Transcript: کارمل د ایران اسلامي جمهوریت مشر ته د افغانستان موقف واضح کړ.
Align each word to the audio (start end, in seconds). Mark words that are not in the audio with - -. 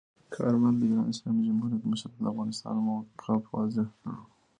کارمل 0.33 0.73
د 0.77 0.81
ایران 0.87 1.07
اسلامي 1.13 1.41
جمهوریت 1.47 1.83
مشر 1.91 2.09
ته 2.13 2.19
د 2.21 2.25
افغانستان 2.33 2.75
موقف 2.85 3.43
واضح 3.55 3.87
کړ. 4.01 4.11